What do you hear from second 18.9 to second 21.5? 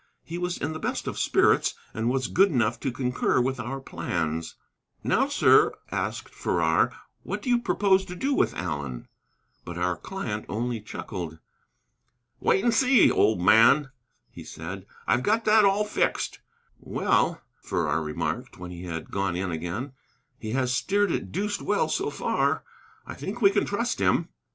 gone in again, "he has steered it